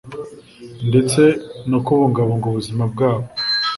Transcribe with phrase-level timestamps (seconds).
[0.89, 1.21] ndetse
[1.69, 3.25] no kubungabunga ubuzima bwabo